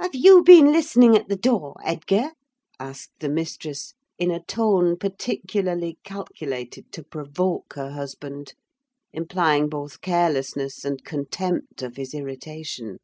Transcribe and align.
"Have 0.00 0.16
you 0.16 0.42
been 0.42 0.72
listening 0.72 1.14
at 1.14 1.28
the 1.28 1.36
door, 1.36 1.76
Edgar?" 1.84 2.32
asked 2.80 3.12
the 3.20 3.28
mistress, 3.28 3.94
in 4.18 4.32
a 4.32 4.42
tone 4.42 4.96
particularly 4.96 6.00
calculated 6.02 6.90
to 6.90 7.04
provoke 7.04 7.74
her 7.74 7.92
husband, 7.92 8.54
implying 9.12 9.68
both 9.68 10.00
carelessness 10.00 10.84
and 10.84 11.04
contempt 11.04 11.80
of 11.80 11.94
his 11.94 12.12
irritation. 12.12 12.98